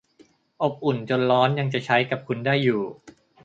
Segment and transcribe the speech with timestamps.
[0.61, 2.81] อบอุ่นจนร้อนยังจะใช้กับคุณได้อยู่